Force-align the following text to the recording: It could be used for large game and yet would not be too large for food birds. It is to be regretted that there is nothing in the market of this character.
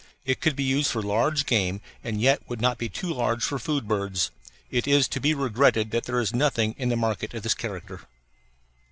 It 0.25 0.39
could 0.41 0.55
be 0.55 0.63
used 0.63 0.89
for 0.89 1.03
large 1.03 1.45
game 1.45 1.79
and 2.03 2.19
yet 2.19 2.41
would 2.49 2.59
not 2.59 2.79
be 2.79 2.89
too 2.89 3.13
large 3.13 3.43
for 3.43 3.59
food 3.59 3.87
birds. 3.87 4.31
It 4.71 4.87
is 4.87 5.07
to 5.09 5.19
be 5.21 5.35
regretted 5.35 5.91
that 5.91 6.05
there 6.05 6.19
is 6.19 6.33
nothing 6.33 6.73
in 6.79 6.89
the 6.89 6.95
market 6.97 7.35
of 7.35 7.43
this 7.43 7.53
character. 7.53 8.01